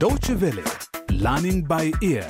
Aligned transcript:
Deutsche 0.00 0.32
Welle, 0.32 0.64
Learning 1.10 1.62
by 1.66 1.92
Ear, 2.00 2.24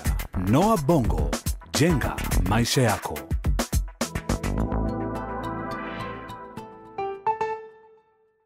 Noah 0.48 0.76
Bongo, 0.84 1.30
jenga 1.72 2.16
maisha 2.48 2.82
yako. 2.82 3.18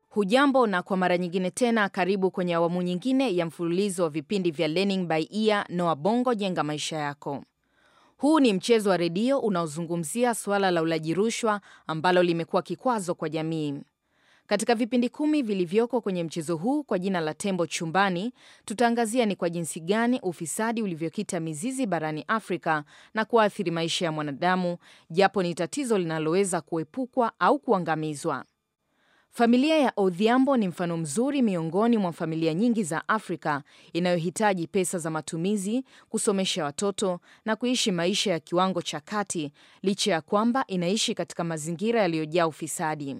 Hujambo 0.08 0.66
na 0.66 0.82
kwa 0.82 0.96
mara 0.96 1.18
nyingine 1.18 1.50
tena 1.50 1.88
karibu 1.88 2.30
kwenye 2.30 2.54
awamu 2.54 2.82
nyingine 2.82 3.36
ya 3.36 3.46
mfululizo 3.46 4.02
wa 4.02 4.10
vipindi 4.10 4.50
vya 4.50 4.68
Learning 4.68 5.06
by 5.06 5.26
Ear 5.30 5.66
Noah 5.68 5.96
Bongo 5.96 6.34
jenga 6.34 6.62
maisha 6.62 6.96
yako. 6.96 7.44
Huu 8.16 8.40
ni 8.40 8.52
mchezo 8.52 8.90
wa 8.90 8.96
redio 8.96 9.38
unaozungumzia 9.38 10.34
suala 10.34 10.70
la 10.70 10.82
ulaji 10.82 11.14
rushwa 11.14 11.60
ambalo 11.86 12.22
limekuwa 12.22 12.62
kikwazo 12.62 13.14
kwa 13.14 13.28
jamii. 13.28 13.74
Katika 14.46 14.74
vipindi 14.74 15.08
kumi 15.08 15.42
vilivyoko 15.42 16.00
kwenye 16.00 16.24
mchezo 16.24 16.56
huu 16.56 16.82
kwa 16.82 16.98
jina 16.98 17.20
la 17.20 17.34
Tembo 17.34 17.66
Chumbani, 17.66 18.32
tutaangazia 18.64 19.26
ni 19.26 19.36
kwa 19.36 19.50
jinsi 19.50 19.80
gani 19.80 20.20
ufisadi 20.22 20.82
ulivyokita 20.82 21.40
mizizi 21.40 21.86
barani 21.86 22.24
Afrika 22.28 22.84
na 23.14 23.24
kuathiri 23.24 23.70
maisha 23.70 24.04
ya 24.04 24.12
mwanadamu, 24.12 24.76
japo 25.10 25.42
ni 25.42 25.54
tatizo 25.54 25.98
linaloweza 25.98 26.60
kuepukwa 26.60 27.32
au 27.38 27.58
kuangamizwa. 27.58 28.44
Familia 29.30 29.78
ya 29.78 29.92
Odhiambo 29.96 30.56
ni 30.56 30.68
mfano 30.68 30.96
mzuri 30.96 31.42
miongoni 31.42 31.98
mwa 31.98 32.12
familia 32.12 32.54
nyingi 32.54 32.82
za 32.84 33.08
Afrika 33.08 33.62
inayohitaji 33.92 34.66
pesa 34.66 34.98
za 34.98 35.10
matumizi, 35.10 35.84
kusomesha 36.08 36.64
watoto 36.64 37.20
na 37.44 37.56
kuishi 37.56 37.92
maisha 37.92 38.30
ya 38.30 38.40
kiwango 38.40 38.82
cha 38.82 39.00
kati, 39.00 39.52
licha 39.82 40.12
ya 40.12 40.20
kwamba 40.20 40.64
inaishi 40.66 41.14
katika 41.14 41.44
mazingira 41.44 42.00
yaliyojaa 42.02 42.46
ufisadi. 42.46 43.16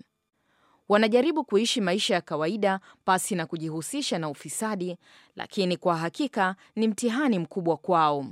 Wanajaribu 0.89 1.45
kuishi 1.45 1.81
maisha 1.81 2.15
ya 2.15 2.21
kawaida 2.21 2.81
pasi 3.05 3.35
na 3.35 3.47
kujihusisha 3.47 4.19
na 4.19 4.29
ufisadi, 4.29 4.97
lakini 5.37 5.77
kwa 5.77 5.97
hakika 5.97 6.57
ni 6.77 6.89
mtihani 6.89 7.39
mkubwa 7.39 7.77
kwao. 7.77 8.27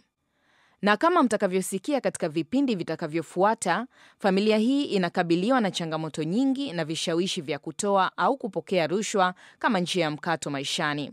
Na 0.83 0.97
kama 0.97 1.23
mtakavyosikia 1.23 2.01
katika 2.01 2.29
vipindi 2.29 2.75
vitakavyofuata, 2.75 3.87
familia 4.19 4.59
hii 4.59 4.85
inakabiliwa 4.85 5.61
na 5.61 5.71
changamoto 5.71 6.23
nyingi 6.23 6.73
na 6.73 6.85
vishawishi 6.85 7.41
vya 7.41 7.59
kutoa 7.59 8.17
au 8.17 8.37
kupokea 8.37 8.87
rushwa 8.87 9.35
kama 9.59 9.81
njia 9.81 10.05
ya 10.05 10.11
mkato 10.11 10.51
maishani. 10.51 11.13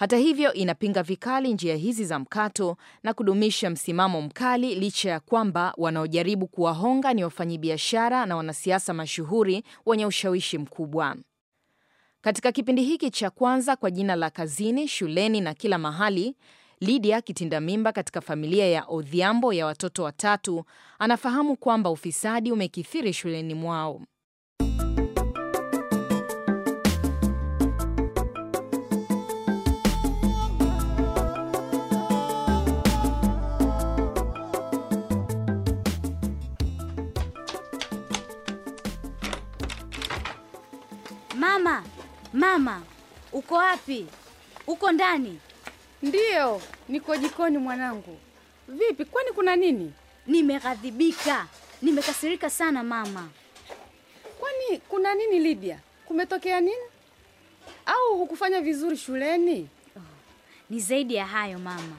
Hata 0.00 0.16
hivyo, 0.16 0.52
inapinga 0.52 1.02
vikali 1.02 1.52
njia 1.54 1.76
hizi 1.76 2.04
za 2.04 2.18
mkato 2.18 2.76
na 3.02 3.14
kudumisha 3.14 3.70
msimamo 3.70 4.22
mkali 4.22 4.74
licha 4.74 5.10
ya 5.10 5.20
kwamba 5.20 5.74
wanaojaribu 5.76 6.46
kuwahonga 6.46 7.14
ni 7.14 7.24
wafanyabiashara 7.24 8.26
na 8.26 8.36
wanasiasa 8.36 8.94
mashuhuri 8.94 9.62
wenye 9.86 10.06
ushawishi 10.06 10.58
mkubwa. 10.58 11.16
Katika 12.20 12.52
kipindi 12.52 12.82
hiki 12.82 13.10
cha 13.10 13.30
kwanza 13.30 13.76
kwa 13.76 13.90
jina 13.90 14.16
la 14.16 14.30
Kazini, 14.30 14.88
Shuleni 14.88 15.40
na 15.40 15.54
Kila 15.54 15.78
Mahali, 15.78 16.36
Lydia 16.80 17.20
kitinda 17.20 17.60
mimba 17.60 17.92
katika 17.92 18.20
familia 18.20 18.66
ya 18.68 18.84
Odhiambo 18.88 19.52
ya 19.52 19.66
watoto 19.66 20.02
watatu 20.02 20.64
anafahamu 20.98 21.56
kwamba 21.56 21.90
ufisadi 21.90 22.52
umekithiri 22.52 23.12
shuleni 23.12 23.54
mwao. 23.54 24.02
Mama, 41.44 41.82
mama, 42.32 42.82
uko 43.32 43.54
wapi? 43.54 44.06
Uko 44.66 44.92
ndani? 44.92 45.38
Ndiyo, 46.02 46.62
niko 46.88 47.16
jikoni 47.16 47.58
mwanangu. 47.58 48.18
Vipi, 48.68 49.04
kwani 49.04 49.30
kuna 49.32 49.56
nini? 49.56 49.92
Nimeghadhibika, 50.26 51.46
nimekasirika 51.82 52.50
sana 52.50 52.82
mama. 52.82 53.28
Kwani 54.40 54.78
kuna 54.88 55.14
nini 55.14 55.38
Lydia? 55.40 55.78
Kumetokea 56.06 56.60
nini? 56.60 56.86
Au 57.86 58.18
hukufanya 58.18 58.60
vizuri 58.60 58.96
shuleni? 58.96 59.68
Ni 60.70 60.80
zaidi 60.80 61.14
ya 61.14 61.26
hayo 61.26 61.58
mama. 61.58 61.96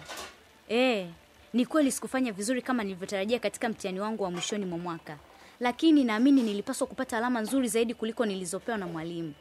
Eh, 0.69 1.07
ni 1.53 1.65
kweli 1.65 1.91
sikufanya 1.91 2.31
vizuri 2.31 2.61
kama 2.61 2.83
nilivyotarajia 2.83 3.39
katika 3.39 3.69
mtihani 3.69 3.99
wangu 3.99 4.23
wa 4.23 4.31
mwishoni 4.31 4.65
mwa 4.65 4.77
mwaka, 4.77 5.17
lakini 5.61 6.03
naamini 6.03 6.43
nilipaswa 6.43 6.87
kupata 6.87 7.17
alama 7.17 7.41
nzuri 7.41 7.67
zaidi 7.67 7.93
kuliko 7.93 8.25
nilizopewa 8.25 8.77
na 8.77 8.87
mwalimu. 8.87 9.33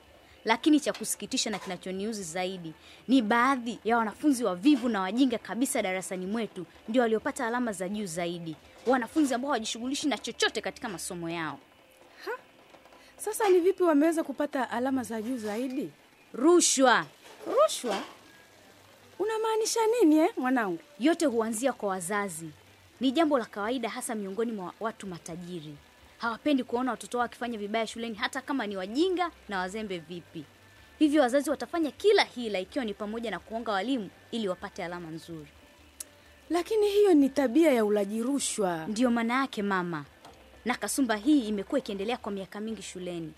Lakini 0.45 0.81
cha 0.81 0.93
kusikitisha 0.93 1.51
na 1.51 1.59
kinachoniuzi 1.59 2.23
zaidi 2.23 2.73
ni 3.09 3.23
baadhi 3.23 3.79
ya 3.85 3.99
wanafunzi 3.99 4.45
wavivu 4.45 4.89
na 4.89 5.01
wajinga 5.01 5.39
kabisa 5.39 5.83
darasani 5.83 6.27
mwetu 6.27 6.67
ndio 6.89 7.03
waliopata 7.03 7.47
alama 7.47 7.73
za 7.73 7.89
juu 7.89 8.07
zaidi, 8.07 8.57
wanafunzi 8.87 9.35
ambao 9.35 9.49
hawajishughulishi 9.51 10.09
na 10.09 10.19
chochote 10.19 10.61
katika 10.61 10.89
masomo 10.89 11.31
yao. 11.31 11.59
Sasa 13.17 13.49
ni 13.49 13.61
vipi 13.61 13.83
wameweza 13.83 14.25
kupata 14.25 14.71
alama 14.71 15.03
za 15.03 15.23
juu 15.23 15.37
zaidi? 15.37 15.91
Rushwa 16.35 17.07
Rushwa? 17.47 18.03
Unamaanisha 19.19 19.81
nini 19.87 20.19
eh, 20.19 20.31
mwanangu? 20.37 20.79
yote 20.99 21.27
huanzia 21.27 21.73
kwa 21.73 21.89
wazazi. 21.89 22.51
Ni 23.01 23.13
jambo 23.13 23.39
la 23.39 23.45
kawaida, 23.45 23.89
hasa 23.89 24.15
miongoni 24.15 24.53
mwa 24.53 24.73
watu 24.81 25.07
matajiri. 25.07 25.75
Hawapendi 26.21 26.65
kuona 26.65 26.91
watoto 26.91 27.19
wao 27.19 27.23
wakifanya 27.23 27.59
vibaya 27.59 27.87
shuleni, 27.87 28.15
hata 28.15 28.41
kama 28.41 28.67
ni 28.67 28.77
wajinga 28.77 29.31
na 29.49 29.59
wazembe 29.59 29.99
vipi. 29.99 30.45
Hivyo 30.99 31.23
wazazi 31.23 31.51
watafanya 31.51 31.91
kila 31.91 32.25
hila, 32.25 32.61
ikiwa 32.61 32.85
ni 32.85 32.95
pamoja 32.95 33.31
na 33.31 33.39
kuonga 33.39 33.73
walimu 33.73 34.11
ili 34.31 34.49
wapate 34.49 34.85
alama 34.85 35.09
nzuri. 35.11 35.49
Lakini 36.51 36.89
hiyo 36.89 37.15
ni 37.15 37.29
tabia 37.29 37.73
ya 37.73 37.85
ulaji 37.85 38.23
rushwa. 38.23 38.87
Ndiyo 38.87 39.11
maana 39.11 39.35
yake 39.41 39.63
mama, 39.63 40.05
na 40.65 40.75
kasumba 40.75 41.17
hii 41.17 41.49
imekuwa 41.49 41.79
ikiendelea 41.79 42.17
kwa 42.17 42.33
miaka 42.33 42.61
mingi 42.61 42.83
shuleni. 42.83 43.33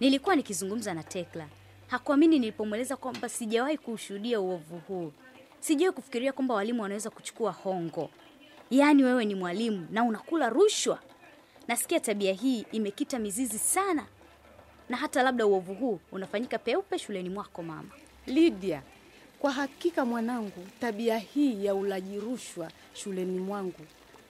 Nilikuwa 0.00 0.36
nikizungumza 0.36 0.94
na 0.94 1.02
Tekla, 1.02 1.46
hakuamini 1.86 2.38
nilipomweleza 2.38 2.96
kwamba 2.96 3.28
sijawahi 3.28 3.78
kuushuhudia 3.78 4.40
uovu 4.40 4.78
huu. 4.88 5.12
Sijawahi 5.60 5.94
kufikiria 5.94 6.32
kwamba 6.32 6.54
walimu 6.54 6.82
wanaweza 6.82 7.10
kuchukua 7.10 7.52
hongo. 7.52 8.10
Yaani 8.70 9.04
wewe 9.04 9.24
ni 9.24 9.34
mwalimu 9.34 9.86
na 9.90 10.04
unakula 10.04 10.48
rushwa? 10.48 10.98
Nasikia 11.68 12.00
tabia 12.00 12.32
hii 12.32 12.66
imekita 12.72 13.18
mizizi 13.18 13.58
sana, 13.58 14.06
na 14.88 14.96
hata 14.96 15.22
labda 15.22 15.46
uovu 15.46 15.74
huu 15.74 16.00
unafanyika 16.12 16.58
peupe 16.58 16.98
shuleni 16.98 17.28
mwako 17.30 17.62
mama. 17.62 17.88
Lydia, 18.26 18.82
kwa 19.38 19.52
hakika 19.52 20.04
mwanangu, 20.04 20.66
tabia 20.80 21.18
hii 21.18 21.64
ya 21.64 21.74
ulaji 21.74 22.20
rushwa 22.20 22.70
shuleni 22.94 23.38
mwangu 23.40 23.86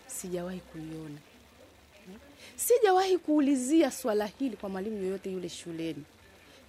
sijawahi 0.06 0.60
kuiona. 0.60 1.18
Sijawahi 2.56 3.18
kuulizia 3.18 3.90
swala 3.90 4.26
hili 4.26 4.56
kwa 4.56 4.68
mwalimu 4.68 4.96
yoyote 4.96 5.30
yule 5.32 5.48
shuleni, 5.48 6.04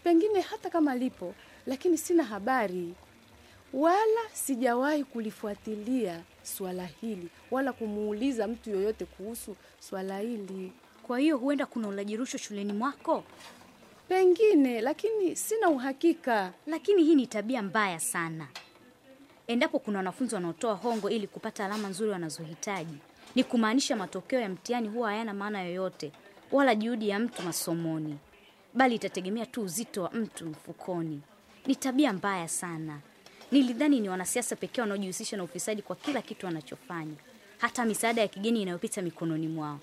pengine 0.04 0.42
hata 0.42 0.70
kama 0.70 0.96
lipo, 0.96 1.34
lakini 1.66 1.98
sina 1.98 2.24
habari 2.24 2.94
wala 3.74 4.22
sijawahi 4.34 5.04
kulifuatilia 5.04 6.22
swala 6.44 6.86
hili 6.86 7.28
wala 7.52 7.74
kumuuliza 7.74 8.48
mtu 8.48 8.70
yoyote 8.70 9.06
kuhusu 9.06 9.56
swala 9.80 10.20
hili. 10.20 10.74
Kwa 11.04 11.20
hiyo 11.20 11.38
huenda 11.38 11.66
kuna 11.66 11.88
ulaji 11.88 12.18
rushwa 12.18 12.40
shuleni 12.40 12.74
mwako, 12.74 13.24
Pengine, 14.08 14.82
lakini 14.82 15.36
sina 15.36 15.70
uhakika. 15.70 16.54
lakini 16.68 17.04
hii 17.04 17.16
ni 17.16 17.28
tabia 17.28 17.62
mbaya 17.62 18.00
sana. 18.00 18.48
Endapo 19.48 19.80
kuna 19.80 19.98
wanafunzi 20.00 20.36
wanaotoa 20.36 20.74
hongo 20.74 21.10
ili 21.10 21.28
kupata 21.28 21.66
alama 21.66 21.88
nzuri 21.90 22.12
wanazohitaji, 22.12 22.98
ni 23.36 23.44
kumaanisha 23.44 23.96
matokeo 23.96 24.40
ya 24.40 24.50
mtihani 24.50 24.88
huwa 24.88 25.10
hayana 25.10 25.34
maana 25.34 25.64
yoyote, 25.64 26.12
wala 26.52 26.76
juhudi 26.76 27.10
ya 27.10 27.20
mtu 27.20 27.42
masomoni, 27.42 28.18
bali 28.74 28.96
itategemea 28.96 29.46
tu 29.46 29.62
uzito 29.62 30.04
wa 30.04 30.12
mtu 30.12 30.46
mfukoni. 30.46 31.22
Ni 31.66 31.76
tabia 31.76 32.14
mbaya 32.14 32.48
sana. 32.48 33.00
Nilidhani 33.52 34.00
ni 34.00 34.10
wanasiasa 34.10 34.56
pekee 34.56 34.82
wanaojihusisha 34.82 35.38
na 35.38 35.44
ufisadi 35.44 35.82
kwa 35.82 35.96
kila 35.96 36.22
kitu 36.22 36.46
wanachofanya, 36.46 37.16
hata 37.58 37.86
misaada 37.86 38.22
ya 38.22 38.28
kigeni 38.28 38.62
inayopita 38.62 39.02
mikononi 39.02 39.48
mwao, 39.48 39.80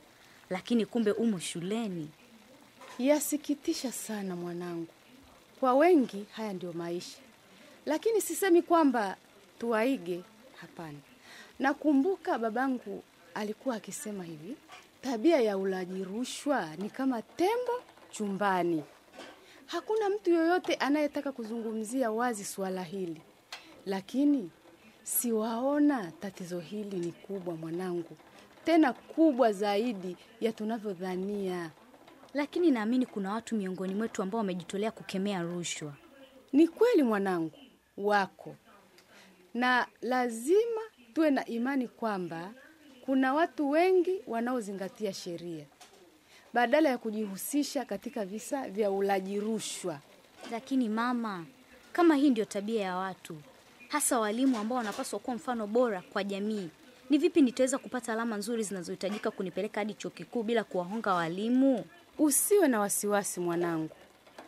lakini 0.50 0.86
kumbe 0.86 1.10
umo 1.12 1.38
shuleni. 1.38 2.10
Yasikitisha 2.98 3.92
sana 3.92 4.36
mwanangu. 4.36 4.86
Kwa 5.60 5.74
wengi 5.74 6.24
haya 6.32 6.52
ndio 6.52 6.72
maisha, 6.72 7.18
lakini 7.86 8.20
sisemi 8.20 8.62
kwamba 8.62 9.16
tuwaige, 9.58 10.20
hapana. 10.60 10.98
Nakumbuka 11.58 12.38
babangu 12.38 13.02
alikuwa 13.34 13.76
akisema 13.76 14.24
hivi, 14.24 14.56
tabia 15.02 15.40
ya 15.40 15.58
ulaji 15.58 16.04
rushwa 16.04 16.76
ni 16.76 16.90
kama 16.90 17.22
tembo 17.22 17.82
chumbani. 18.10 18.82
Hakuna 19.66 20.08
mtu 20.10 20.30
yoyote 20.30 20.74
anayetaka 20.74 21.32
kuzungumzia 21.32 22.10
wazi 22.10 22.44
suala 22.44 22.82
hili, 22.82 23.20
lakini 23.86 24.50
siwaona 25.02 26.12
tatizo 26.20 26.60
hili 26.60 26.96
ni 26.96 27.12
kubwa 27.12 27.56
mwanangu, 27.56 28.16
tena 28.64 28.92
kubwa 28.92 29.52
zaidi 29.52 30.16
ya 30.40 30.52
tunavyodhania. 30.52 31.70
Lakini 32.34 32.70
naamini 32.70 33.06
kuna 33.06 33.32
watu 33.32 33.54
miongoni 33.56 33.94
mwetu 33.94 34.22
ambao 34.22 34.38
wamejitolea 34.38 34.90
kukemea 34.90 35.42
rushwa. 35.42 35.92
Ni 36.52 36.68
kweli 36.68 37.02
mwanangu, 37.02 37.52
wako 37.96 38.56
na 39.54 39.86
lazima 40.02 40.80
tuwe 41.14 41.30
na 41.30 41.44
imani 41.46 41.88
kwamba 41.88 42.52
kuna 43.04 43.34
watu 43.34 43.70
wengi 43.70 44.20
wanaozingatia 44.26 45.12
sheria 45.12 45.64
badala 46.52 46.88
ya 46.88 46.98
kujihusisha 46.98 47.84
katika 47.84 48.24
visa 48.24 48.68
vya 48.68 48.90
ulaji 48.90 49.40
rushwa. 49.40 49.98
Lakini 50.50 50.88
mama, 50.88 51.46
kama 51.92 52.14
hii 52.16 52.30
ndio 52.30 52.44
tabia 52.44 52.82
ya 52.82 52.96
watu, 52.96 53.36
hasa 53.88 54.18
walimu 54.20 54.58
ambao 54.58 54.78
wanapaswa 54.78 55.18
kuwa 55.18 55.36
mfano 55.36 55.66
bora 55.66 56.02
kwa 56.12 56.24
jamii, 56.24 56.68
ni 57.10 57.18
vipi 57.18 57.42
nitaweza 57.42 57.78
kupata 57.78 58.12
alama 58.12 58.36
nzuri 58.36 58.62
zinazohitajika 58.62 59.30
kunipeleka 59.30 59.80
hadi 59.80 59.94
chuo 59.94 60.10
kikuu 60.10 60.42
bila 60.42 60.64
kuwahonga 60.64 61.14
walimu? 61.14 61.84
Usiwe 62.18 62.68
na 62.68 62.80
wasiwasi 62.80 63.40
mwanangu, 63.40 63.90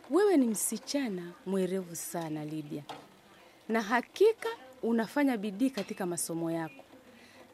wewe 0.09 0.37
ni 0.37 0.47
msichana 0.47 1.31
mwerevu 1.45 1.95
sana 1.95 2.45
Lydia, 2.45 2.83
na 3.69 3.81
hakika 3.81 4.49
unafanya 4.83 5.37
bidii 5.37 5.69
katika 5.69 6.05
masomo 6.05 6.51
yako, 6.51 6.83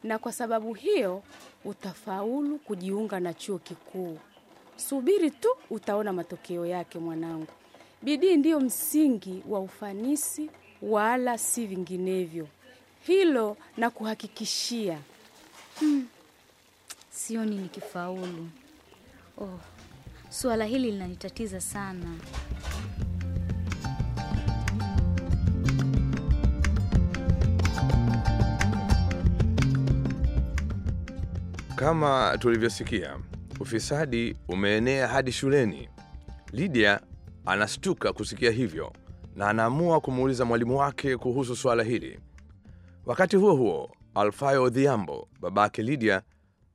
na 0.04 0.18
kwa 0.18 0.32
sababu 0.32 0.74
hiyo 0.74 1.22
utafaulu 1.64 2.58
kujiunga 2.58 3.20
na 3.20 3.34
chuo 3.34 3.58
kikuu. 3.58 4.18
Subiri 4.76 5.30
tu, 5.30 5.48
utaona 5.70 6.12
matokeo 6.12 6.66
yake 6.66 6.98
mwanangu. 6.98 7.46
Bidii 8.02 8.36
ndiyo 8.36 8.60
msingi 8.60 9.42
wa 9.48 9.60
ufanisi, 9.60 10.50
wala 10.82 11.38
si 11.38 11.66
vinginevyo. 11.66 12.48
Hilo 13.06 13.56
na 13.76 13.90
kuhakikishia. 13.90 14.98
Sioni 17.10 17.56
nikifaulu. 17.58 18.48
Oh, 19.38 19.60
suala 20.30 20.64
hili 20.64 20.90
linanitatiza 20.90 21.60
sana. 21.60 22.16
Kama 31.76 32.36
tulivyosikia, 32.40 33.16
ufisadi 33.60 34.36
umeenea 34.48 35.08
hadi 35.08 35.32
shuleni. 35.32 35.88
Lydia 36.52 37.00
anastuka 37.46 38.12
kusikia 38.12 38.50
hivyo 38.50 38.92
na 39.36 39.48
anaamua 39.48 40.00
kumuuliza 40.00 40.44
mwalimu 40.44 40.78
wake 40.78 41.16
kuhusu 41.16 41.56
suala 41.56 41.82
hili. 41.82 42.20
Wakati 43.06 43.36
huo 43.36 43.54
huo, 43.54 43.90
Alfayo 44.14 44.62
Odhiambo, 44.62 45.28
babake 45.40 45.82
Lydia, 45.82 46.22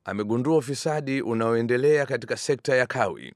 amegundua 0.06 0.58
ufisadi 0.58 1.22
unaoendelea 1.22 2.06
katika 2.06 2.38
sekta 2.38 2.76
ya 2.76 2.86
kawi. 2.86 3.34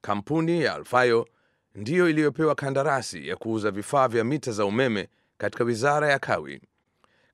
Kampuni 0.00 0.62
ya 0.62 0.74
Alfayo 0.74 1.28
ndiyo 1.74 2.08
iliyopewa 2.10 2.54
kandarasi 2.54 3.28
ya 3.28 3.36
kuuza 3.36 3.70
vifaa 3.70 4.08
vya 4.08 4.24
mita 4.24 4.52
za 4.52 4.64
umeme 4.66 5.08
katika 5.38 5.64
wizara 5.64 6.10
ya 6.10 6.18
kawi. 6.18 6.60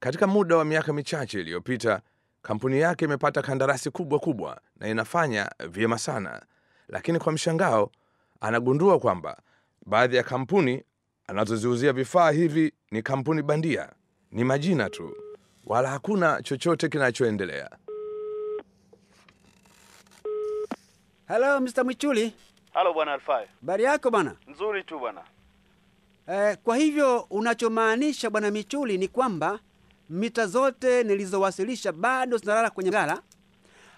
Katika 0.01 0.27
muda 0.27 0.57
wa 0.57 0.65
miaka 0.65 0.93
michache 0.93 1.41
iliyopita, 1.41 2.01
kampuni 2.43 2.81
yake 2.81 3.05
imepata 3.05 3.43
kandarasi 3.43 3.91
kubwa 3.91 4.19
kubwa 4.19 4.61
na 4.81 4.89
inafanya 4.89 5.51
vyema 5.69 5.99
sana, 5.99 6.43
lakini 6.89 7.19
kwa 7.19 7.33
mshangao 7.33 7.91
anagundua 8.41 8.99
kwamba 8.99 9.43
baadhi 9.87 10.17
ya 10.17 10.23
kampuni 10.23 10.85
anazoziuzia 11.27 11.93
vifaa 11.93 12.31
hivi 12.31 12.73
ni 12.91 13.03
kampuni 13.03 13.43
bandia, 13.43 13.93
ni 14.33 14.45
majina 14.45 14.91
tu, 14.91 15.17
wala 15.67 15.89
hakuna 15.91 16.43
chochote 16.43 16.89
kinachoendelea. 16.89 17.71
Halo 21.29 21.61
Mr. 21.61 21.85
Mwichuli, 21.85 22.33
Halo 22.73 22.93
bwana 22.95 23.13
Alfayo. 23.13 23.49
habari 23.61 23.85
yako 23.85 24.11
bwana? 24.11 24.37
Nzuri 24.49 24.85
tu 24.85 24.99
bwana. 24.99 25.21
Eh, 26.29 26.57
kwa 26.65 26.77
hivyo 26.77 27.21
unachomaanisha 27.21 28.31
bwana 28.31 28.51
Michuli 28.51 28.99
ni 28.99 29.09
kwamba 29.09 29.59
mita 30.11 30.47
zote 30.47 31.03
nilizowasilisha 31.03 31.93
bado 31.93 32.37
zinalala 32.37 32.71
kwenye 32.71 32.91
ghala, 32.91 33.23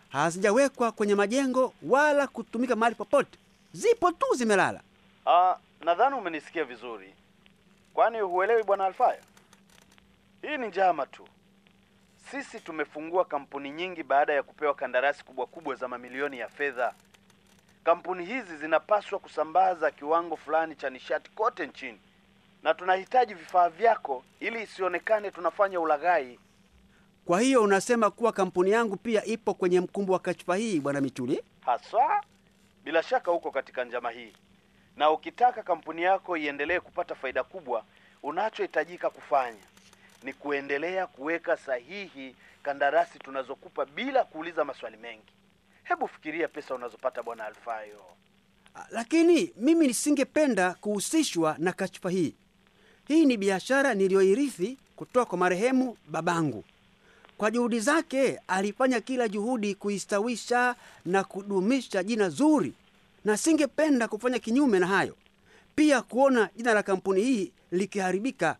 hazijawekwa 0.08 0.92
kwenye 0.92 1.14
majengo 1.14 1.74
wala 1.82 2.26
kutumika 2.26 2.76
mahali 2.76 2.94
popote, 2.96 3.38
zipo 3.72 4.12
tu 4.12 4.26
zimelala. 4.34 4.81
Ah, 5.26 5.56
nadhani 5.84 6.16
umenisikia 6.16 6.64
vizuri. 6.64 7.14
Kwani 7.98 8.20
huelewi 8.20 8.62
bwana 8.62 8.84
Alfaya? 8.84 9.18
Hii 10.42 10.56
ni 10.56 10.66
njama 10.68 11.06
tu. 11.06 11.28
Sisi 12.30 12.60
tumefungua 12.60 13.24
kampuni 13.24 13.70
nyingi 13.70 14.02
baada 14.02 14.32
ya 14.32 14.42
kupewa 14.42 14.74
kandarasi 14.74 15.24
kubwa 15.24 15.46
kubwa 15.46 15.74
za 15.74 15.88
mamilioni 15.88 16.38
ya 16.38 16.48
fedha. 16.48 16.94
Kampuni 17.84 18.24
hizi 18.24 18.56
zinapaswa 18.56 19.18
kusambaza 19.18 19.90
kiwango 19.90 20.36
fulani 20.36 20.74
cha 20.76 20.90
nishati 20.90 21.30
kote 21.30 21.66
nchini, 21.66 22.00
na 22.62 22.74
tunahitaji 22.74 23.34
vifaa 23.34 23.68
vyako 23.68 24.22
ili 24.40 24.62
isionekane 24.62 25.30
tunafanya 25.30 25.80
ulaghai. 25.80 26.38
Kwa 27.24 27.40
hiyo 27.40 27.62
unasema 27.62 28.10
kuwa 28.10 28.32
kampuni 28.32 28.70
yangu 28.70 28.96
pia 28.96 29.24
ipo 29.24 29.54
kwenye 29.54 29.80
mkumbo 29.80 30.12
wa 30.12 30.18
kashfa 30.18 30.56
hii, 30.56 30.80
bwana 30.80 31.00
Michuli? 31.00 31.42
Haswa, 31.60 32.24
bila 32.84 33.02
shaka 33.02 33.32
uko 33.32 33.50
katika 33.50 33.84
njama 33.84 34.10
hii, 34.10 34.32
na 34.98 35.10
ukitaka 35.10 35.62
kampuni 35.62 36.02
yako 36.02 36.36
iendelee 36.36 36.80
kupata 36.80 37.14
faida 37.14 37.44
kubwa, 37.44 37.84
unachohitajika 38.22 39.10
kufanya 39.10 39.62
ni 40.22 40.32
kuendelea 40.32 41.06
kuweka 41.06 41.56
sahihi 41.56 42.34
kandarasi 42.62 43.18
tunazokupa 43.18 43.84
bila 43.86 44.24
kuuliza 44.24 44.64
maswali 44.64 44.96
mengi. 44.96 45.32
Hebu 45.84 46.08
fikiria 46.08 46.48
pesa 46.48 46.74
unazopata 46.74 47.22
bwana 47.22 47.44
Alfayo. 47.46 48.04
Ah, 48.74 48.86
Lakini 48.90 49.52
mimi 49.56 49.86
nisingependa 49.86 50.74
kuhusishwa 50.74 51.56
na 51.58 51.72
kashfa 51.72 52.10
hii. 52.10 52.34
Hii 53.08 53.26
ni 53.26 53.36
biashara 53.36 53.94
niliyoirithi 53.94 54.78
kutoka 54.96 55.24
kwa 55.26 55.38
marehemu 55.38 55.96
babangu. 56.08 56.64
Kwa 57.36 57.50
juhudi 57.50 57.80
zake 57.80 58.40
alifanya 58.48 59.00
kila 59.00 59.28
juhudi 59.28 59.74
kuistawisha 59.74 60.74
na 61.04 61.24
kudumisha 61.24 62.02
jina 62.02 62.28
zuri, 62.28 62.72
na 63.25 63.37
singependa 63.37 64.09
kufanya 64.09 64.38
kinyume 64.38 64.79
na 64.79 64.87
hayo. 64.87 65.17
Pia 65.75 66.03
kuona 66.03 66.50
jina 66.56 66.75
la 66.75 66.82
kampuni 66.82 67.20
hii 67.23 67.53
likiharibika. 67.70 68.56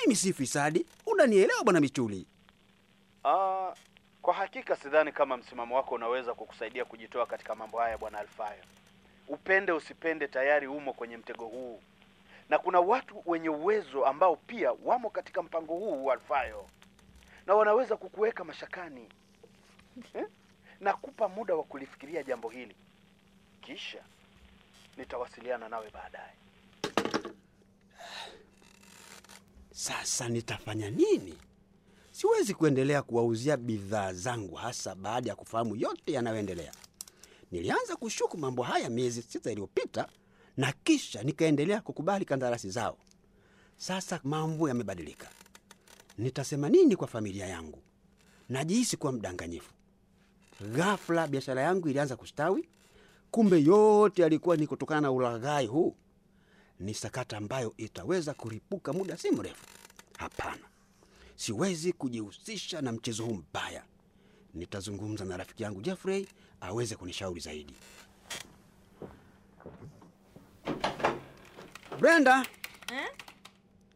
Mimi 0.00 0.16
si 0.16 0.32
fisadi, 0.32 0.86
unanielewa 1.06 1.64
bwana 1.64 1.80
Michuli? 1.80 2.26
Uh, 3.24 3.74
kwa 4.22 4.34
hakika 4.34 4.76
sidhani 4.76 5.12
kama 5.12 5.36
msimamo 5.36 5.76
wako 5.76 5.94
unaweza 5.94 6.34
kukusaidia 6.34 6.84
kujitoa 6.84 7.26
katika 7.26 7.54
mambo 7.54 7.78
haya 7.78 7.98
bwana 7.98 8.18
Alfayo. 8.18 8.62
Upende 9.28 9.72
usipende, 9.72 10.28
tayari 10.28 10.66
umo 10.66 10.92
kwenye 10.92 11.16
mtego 11.16 11.44
huu, 11.46 11.80
na 12.48 12.58
kuna 12.58 12.80
watu 12.80 13.22
wenye 13.26 13.48
uwezo 13.48 14.06
ambao 14.06 14.36
pia 14.36 14.72
wamo 14.84 15.10
katika 15.10 15.42
mpango 15.42 15.74
huu 15.74 16.10
Alfayo, 16.12 16.66
na 17.46 17.54
wanaweza 17.54 17.96
kukuweka 17.96 18.44
mashakani 18.44 19.08
eh? 20.14 20.26
Nakupa 20.80 21.28
muda 21.28 21.54
wa 21.54 21.62
kulifikiria 21.64 22.22
jambo 22.22 22.48
hili, 22.48 22.74
kisha 23.68 24.02
nitawasiliana 24.96 25.68
nawe 25.68 25.90
baadaye. 25.90 26.34
Sasa 29.72 30.28
nitafanya 30.28 30.90
nini? 30.90 31.34
Siwezi 32.10 32.54
kuendelea 32.54 33.02
kuwauzia 33.02 33.56
bidhaa 33.56 34.12
zangu, 34.12 34.54
hasa 34.54 34.94
baada 34.94 35.30
ya 35.30 35.36
kufahamu 35.36 35.76
yote 35.76 36.12
yanayoendelea. 36.12 36.72
Nilianza 37.52 37.96
kushuku 37.96 38.38
mambo 38.38 38.62
haya 38.62 38.90
miezi 38.90 39.22
sita 39.22 39.50
iliyopita, 39.50 40.08
na 40.56 40.72
kisha 40.84 41.22
nikaendelea 41.22 41.80
kukubali 41.80 42.24
kandarasi 42.24 42.70
zao. 42.70 42.98
Sasa 43.76 44.20
mambo 44.24 44.68
yamebadilika. 44.68 45.28
Nitasema 46.18 46.68
nini 46.68 46.96
kwa 46.96 47.08
familia 47.08 47.46
yangu? 47.46 47.82
Najihisi 48.48 48.96
kuwa 48.96 49.12
mdanganyifu. 49.12 49.72
Ghafla 50.60 51.26
biashara 51.26 51.62
yangu 51.62 51.88
ilianza 51.88 52.16
kustawi, 52.16 52.68
kumbe 53.30 53.62
yote 53.62 54.22
yalikuwa 54.22 54.56
ni 54.56 54.66
kutokana 54.66 55.00
na 55.00 55.10
ulaghai 55.12 55.66
huu. 55.66 55.96
Ni 56.80 56.94
sakata 56.94 57.36
ambayo 57.36 57.74
itaweza 57.76 58.34
kuripuka 58.34 58.92
muda 58.92 59.16
si 59.16 59.30
mrefu. 59.30 59.66
Hapana, 60.18 60.62
siwezi 61.36 61.92
kujihusisha 61.92 62.80
na 62.82 62.92
mchezo 62.92 63.24
huu 63.24 63.34
mbaya. 63.34 63.82
Nitazungumza 64.54 65.24
na 65.24 65.36
rafiki 65.36 65.62
yangu 65.62 65.80
Jeffrey 65.82 66.28
aweze 66.60 66.96
kunishauri 66.96 67.40
zaidi. 67.40 67.74
Brenda, 72.00 72.46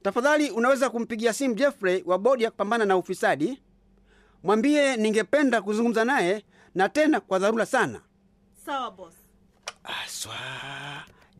tafadhali 0.02 0.50
unaweza 0.50 0.90
kumpigia 0.90 1.32
simu 1.32 1.54
Jeffrey 1.54 2.02
wa 2.06 2.18
bodi 2.18 2.44
ya 2.44 2.50
kupambana 2.50 2.84
na 2.84 2.96
ufisadi. 2.96 3.62
Mwambie 4.42 4.96
ningependa 4.96 5.62
kuzungumza 5.62 6.04
naye 6.04 6.44
na 6.74 6.88
tena 6.88 7.20
kwa 7.20 7.38
dharura 7.38 7.66
sana. 7.66 8.00
Sawa 8.66 8.90
boss. 8.90 9.14
Aswa, 9.84 10.34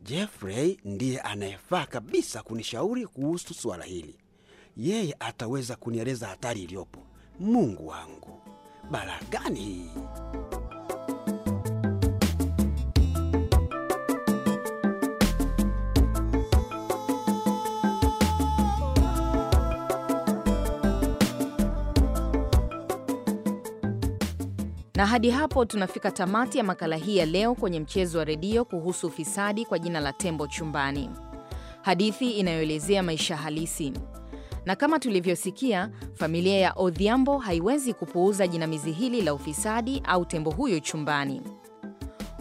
Jeffrey 0.03 0.79
ndiye 0.85 1.21
anayefaa 1.21 1.87
kabisa 1.87 2.43
kunishauri 2.43 3.07
kuhusu 3.07 3.55
suala 3.55 3.85
hili. 3.85 4.17
Yeye 4.77 5.17
ataweza 5.21 5.77
kunieleza 5.77 6.27
hatari 6.29 6.63
iliyopo. 6.63 7.07
Mungu 7.41 7.87
wangu, 7.89 8.43
balaa 8.91 9.21
gani 9.31 9.61
hii? 9.61 9.91
Na 25.03 25.07
hadi 25.07 25.31
hapo 25.31 25.65
tunafika 25.65 26.11
tamati 26.11 26.59
ya 26.59 26.65
makala 26.65 26.97
hii 26.97 27.17
ya 27.17 27.27
leo 27.27 27.55
kwenye 27.55 27.81
mchezo 27.81 28.19
wa 28.19 28.25
redio 28.25 28.65
kuhusu 28.65 29.07
ufisadi 29.07 29.65
kwa 29.65 29.79
jina 29.79 30.01
la 30.01 30.13
Tembo 30.13 30.47
Chumbani, 30.47 31.11
hadithi 31.83 32.31
inayoelezea 32.31 33.03
maisha 33.03 33.37
halisi. 33.37 33.93
Na 34.67 34.77
kama 34.77 34.99
tulivyosikia, 34.99 35.91
familia 36.15 36.59
ya 36.59 36.73
Odhiambo 36.77 37.39
haiwezi 37.39 37.95
kupuuza 37.95 38.47
jinamizi 38.47 38.93
hili 38.93 39.23
la 39.23 39.35
ufisadi 39.35 40.03
au 40.05 40.25
tembo 40.25 40.51
huyo 40.51 40.81
chumbani. 40.81 41.43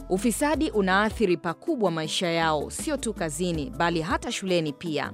Ufisadi 0.09 0.69
unaathiri 0.69 1.37
pakubwa 1.37 1.91
maisha 1.91 2.27
yao, 2.27 2.69
sio 2.69 2.97
tu 2.97 3.13
kazini, 3.13 3.69
bali 3.69 4.01
hata 4.01 4.31
shuleni 4.31 4.73
pia. 4.73 5.11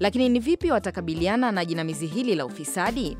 Lakini 0.00 0.28
ni 0.28 0.38
vipi 0.40 0.70
watakabiliana 0.70 1.52
na 1.52 1.64
jinamizi 1.64 2.06
hili 2.06 2.34
la 2.34 2.46
ufisadi? 2.46 3.16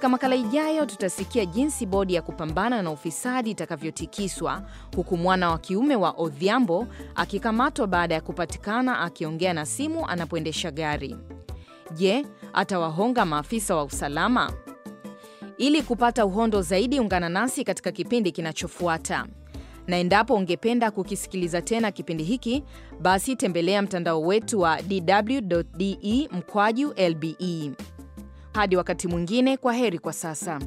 Katika 0.00 0.08
makala 0.08 0.36
ijayo 0.36 0.86
tutasikia 0.86 1.44
jinsi 1.46 1.86
bodi 1.86 2.14
ya 2.14 2.22
kupambana 2.22 2.82
na 2.82 2.90
ufisadi 2.90 3.50
itakavyotikiswa 3.50 4.62
huku 4.96 5.16
mwana 5.16 5.50
wa 5.50 5.58
kiume 5.58 5.96
wa 5.96 6.10
Odhiambo 6.10 6.86
akikamatwa 7.14 7.86
baada 7.86 8.14
ya 8.14 8.20
kupatikana 8.20 8.98
akiongea 9.00 9.52
na 9.52 9.66
simu 9.66 10.06
anapoendesha 10.08 10.70
gari. 10.70 11.16
Je, 11.94 12.26
atawahonga 12.52 13.24
maafisa 13.24 13.76
wa 13.76 13.84
usalama? 13.84 14.52
Ili 15.58 15.82
kupata 15.82 16.26
uhondo 16.26 16.62
zaidi, 16.62 17.00
ungana 17.00 17.28
nasi 17.28 17.64
katika 17.64 17.92
kipindi 17.92 18.32
kinachofuata. 18.32 19.26
Na 19.86 19.96
endapo 19.96 20.34
ungependa 20.34 20.90
kukisikiliza 20.90 21.62
tena 21.62 21.90
kipindi 21.92 22.24
hiki, 22.24 22.64
basi 23.00 23.36
tembelea 23.36 23.82
mtandao 23.82 24.22
wetu 24.22 24.60
wa 24.60 24.82
dw.de 24.82 26.28
mkwaju 26.32 26.94
lbe. 27.08 27.72
Hadi 28.54 28.76
wakati 28.76 29.08
mwingine, 29.08 29.56
kwa 29.56 29.72
heri 29.72 29.98
kwa 29.98 30.12
sasa. 30.12 30.60